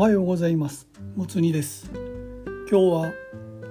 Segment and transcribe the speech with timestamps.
[0.00, 1.90] おはようございますむつにです
[2.70, 3.12] 今日は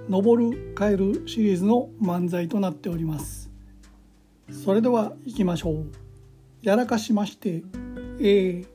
[0.08, 3.50] 登る帰るシリーズの漫才となっております
[4.52, 5.86] それでは行きましょう
[6.62, 7.64] やらかしまして
[8.20, 8.68] えー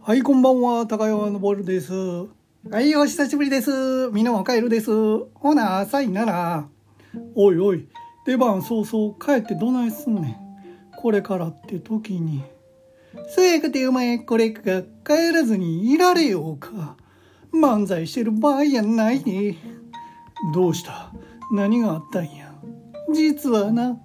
[0.00, 1.92] はい、こんばんは、高山昇です。
[2.68, 4.10] はい、お久しぶりです。
[4.10, 4.90] みんなも帰るです。
[5.34, 6.68] ほな、さいなら。
[7.34, 7.88] おいおい、
[8.26, 10.36] 出番早々帰ってどないすんねん。
[10.98, 12.42] これからって時に。
[13.34, 16.96] そやかてお前、これか帰らずにいられようか。
[17.52, 19.56] 漫才してる場合やないで。
[20.54, 21.12] どうした？
[21.52, 22.52] 何があったんや？
[23.12, 23.98] 実はな、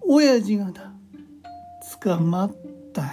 [0.00, 0.94] 親父がな、
[2.00, 2.54] 捕まっ
[2.92, 3.12] たんや。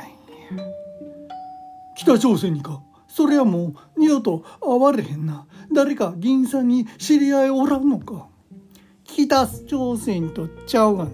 [1.97, 2.81] 北朝鮮にか？
[3.07, 8.27] それはもう二度と会われへんな誰か議員さんに知り合いおらんのか？
[9.15, 11.11] 北朝鮮とちゃうがな。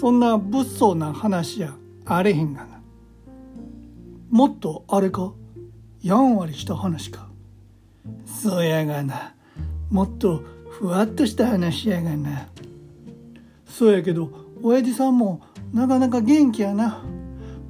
[0.00, 2.80] そんな物騒な話やあれへんがな。
[4.30, 5.32] もっとあれか？
[6.02, 7.28] やんわりした話か。
[8.26, 9.34] そうやがな。
[9.90, 12.48] もっとふわっとした話やがな。
[13.66, 14.30] そうやけど
[14.62, 15.40] 親父さんも
[15.72, 17.02] なかなか元気やな。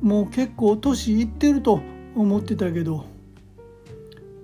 [0.01, 1.81] もう結構年いってると
[2.17, 3.05] 思ってたけど。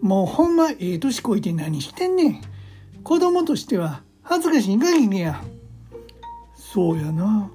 [0.01, 2.41] もうほんまええ年こいて何してんねん。
[3.03, 5.43] 子供としては恥ずかしい限りや。
[6.55, 7.51] そうやな。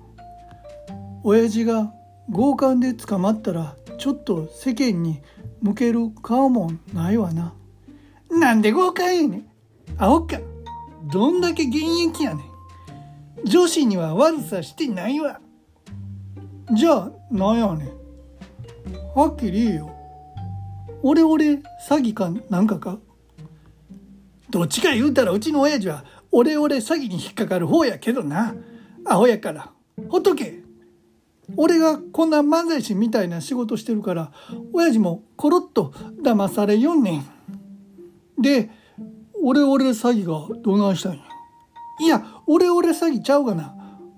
[1.24, 1.94] 親父が
[2.30, 5.22] 強姦で捕まったらちょっと世間に
[5.62, 7.54] 向ける顔もないわな。
[8.30, 9.48] なんで強姦やねん。
[9.98, 10.38] アホか。
[11.10, 11.78] どんだけ現
[12.10, 13.48] 役やねん。
[13.48, 15.40] 女子には悪さしてないわ。
[16.74, 17.88] じゃあなんやねん。
[19.18, 19.96] はっきり言えよ。
[21.04, 21.62] オレオレ詐
[22.02, 22.98] 欺かなんかか。
[24.50, 26.04] どっちか言うたらうちの親父は
[26.38, 28.54] オレオレ詐欺に引っかかる方やけどな。
[29.06, 29.72] アホやから。
[30.10, 30.60] ほっとけ。
[31.56, 34.34] 俺がこんな漫才師みたいな仕事してるから、
[34.74, 38.42] 親父もコロッと騙されよんねん。
[38.42, 38.70] で、
[39.42, 41.20] オレオレ詐欺がどないしたんや。
[42.02, 43.74] いや、オレオレ詐欺ちゃうがな。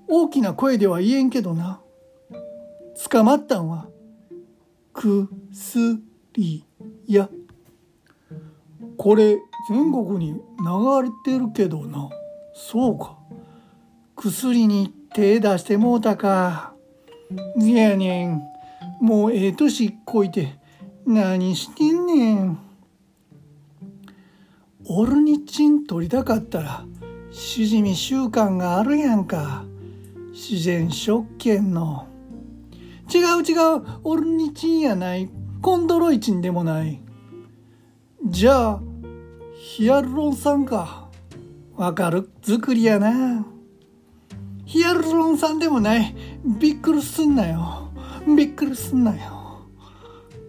[0.08, 1.82] 大きな声では言えんけどな。
[3.12, 3.90] 捕まったんは、
[4.92, 5.78] くす
[6.34, 6.66] り
[7.06, 7.30] や
[8.98, 9.38] これ
[9.70, 10.40] 全国に流
[11.04, 12.10] れてるけどな。
[12.54, 13.18] そうか。
[14.16, 16.74] 薬に手出してもうたか。
[17.58, 18.44] いやねん。
[19.02, 20.56] もうええ年こいて。
[21.06, 22.60] 何してんねん。
[24.86, 26.86] オルニチン取りたかったら
[27.32, 29.66] しじみ習慣があるやんか。
[30.32, 32.08] 自然食券の。
[33.14, 33.84] 違う違う。
[34.04, 35.30] オルニチンやない。
[35.62, 37.02] コンドロイチンでもない。
[38.26, 38.82] じゃあ、
[39.60, 41.10] ヒアルロン酸か。
[41.76, 43.46] わかる作りやな。
[44.66, 46.16] ヒアルロン酸でもない。
[46.60, 47.90] びっくりすんなよ。
[48.28, 49.62] びっくりすんなよ。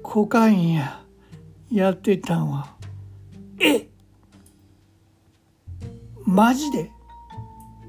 [0.03, 1.03] コカインや、
[1.73, 2.75] やってたんは。
[3.61, 3.89] え
[6.25, 6.91] マジで？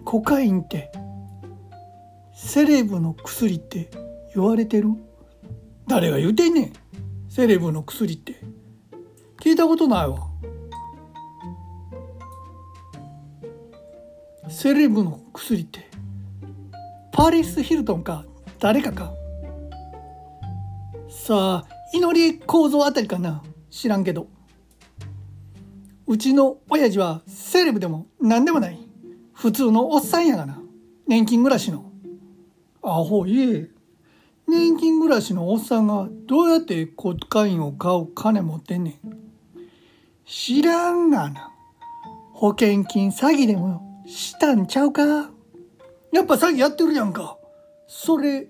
[0.05, 0.89] コカインって、
[2.33, 3.89] セレブの薬って
[4.33, 4.89] 言われてる？
[5.85, 6.73] 誰が言うてんねん。
[7.27, 8.41] セレブの薬って
[9.41, 10.28] 聞いたことないわ
[14.49, 15.87] セレブの薬って
[17.11, 18.25] パリス・ヒルトンか
[18.59, 19.13] 誰かか？
[21.07, 23.43] さあ祈り構造あたりかな？
[23.69, 24.27] 知らんけど。
[26.07, 28.79] うちの親父はセレブでも何でもない。
[29.33, 30.59] 普通のおっさんやがな。
[31.07, 31.91] 年金暮らしの。
[32.81, 33.69] アホいえ
[34.47, 38.95] 年金暮らしのおっさんがどうやってコカインを買う金持ってんねん。
[40.25, 41.51] 知らんがな。
[42.33, 45.29] 保険金詐欺でもしたんちゃうか？
[46.11, 47.37] やっぱ詐欺やってるやんか。
[47.87, 48.47] それ、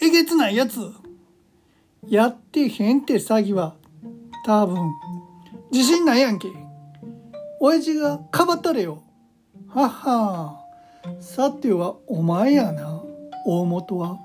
[0.00, 0.92] えげつないやつ。
[2.06, 3.74] やってへんって詐欺は、
[4.44, 4.90] 多分、
[5.72, 6.48] 自信ないやんけ。
[7.60, 9.02] 親父がかばったれよ。
[9.68, 10.60] はは
[11.20, 13.02] さてはお前やな、
[13.46, 14.18] 大元は。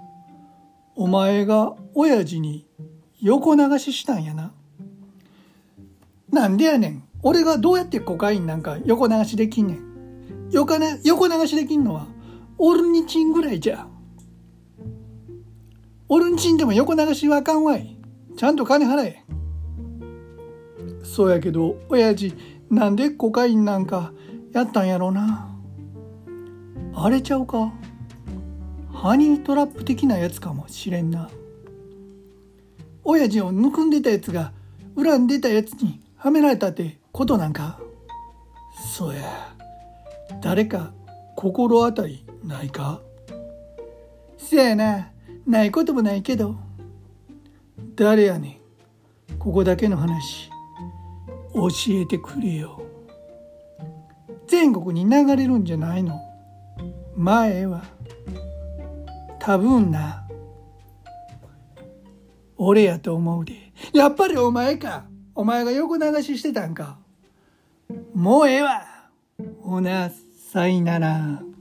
[0.96, 2.68] お前が親父に
[3.22, 4.52] 横流ししたんやな。
[6.32, 7.04] なんでやねん。
[7.22, 9.93] 俺がどうやってコカインなんか横流しできんねん。
[10.54, 12.06] 横横流しできんのは
[12.60, 13.88] オルニチンぐらいじゃ。
[16.08, 17.98] オルニチンでも横流しはあかんわい。
[18.38, 19.24] ちゃんと金払え。
[21.04, 22.36] そうやけど、親父、
[22.70, 24.14] なんでコカインなんか
[24.52, 25.50] やったんやろうな。
[26.94, 27.74] あれちゃうか？
[28.94, 31.32] ハニートラップ的なやつかもしれんな
[33.04, 34.54] 親父をぬくんでたやつが
[34.96, 37.80] 恨んでたやつにはめられたってことなんか？
[38.96, 39.53] そうや
[40.44, 40.92] 誰か
[41.38, 43.00] 心当たりないか？
[44.38, 45.10] せやな、
[45.48, 46.58] ないこともないけど。
[47.96, 48.60] 誰やね
[49.32, 49.38] ん。
[49.40, 50.50] ここだけの話、
[51.54, 52.84] 教えてくれよ。
[54.46, 56.20] 全国に流れるんじゃないの？
[57.16, 57.82] 前は。
[59.40, 60.28] 多分な。
[62.58, 63.54] 俺やと思うで。
[63.94, 65.06] やっぱりお前か。
[65.36, 66.98] お前が横流ししてたんか。
[68.14, 68.88] もうええわ。
[69.62, 70.24] ほなす、
[70.54, 71.53] さいなら。